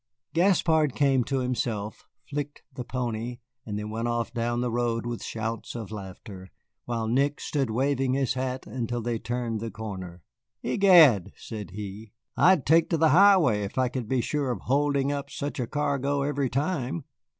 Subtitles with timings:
[0.33, 5.21] Gaspard came to himself, flicked the pony, and they went off down the road with
[5.23, 6.49] shouts of laughter,
[6.85, 10.23] while Nick stood waving his hat until they turned the corner.
[10.63, 15.11] "Egad," said he, "I'd take to the highway if I could be sure of holding
[15.11, 17.03] up such a cargo every time.